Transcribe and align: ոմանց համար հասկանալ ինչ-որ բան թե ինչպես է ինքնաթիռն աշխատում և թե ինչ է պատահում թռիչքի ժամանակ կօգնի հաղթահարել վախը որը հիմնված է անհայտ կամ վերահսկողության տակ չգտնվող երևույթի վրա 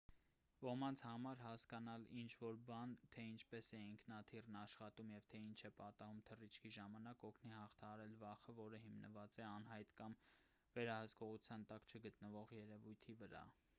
ոմանց 0.65 1.01
համար 1.07 1.41
հասկանալ 1.47 2.05
ինչ-որ 2.21 2.55
բան 2.69 2.93
թե 3.15 3.25
ինչպես 3.33 3.67
է 3.79 3.81
ինքնաթիռն 3.89 4.55
աշխատում 4.61 5.11
և 5.15 5.27
թե 5.33 5.41
ինչ 5.49 5.53
է 5.69 5.69
պատահում 5.81 6.23
թռիչքի 6.29 6.71
ժամանակ 6.77 7.19
կօգնի 7.25 7.53
հաղթահարել 7.57 8.17
վախը 8.23 8.55
որը 8.61 8.79
հիմնված 8.87 9.39
է 9.43 9.45
անհայտ 9.49 9.93
կամ 10.01 10.15
վերահսկողության 10.79 11.67
տակ 11.73 11.85
չգտնվող 11.93 12.57
երևույթի 12.63 13.17
վրա 13.23 13.43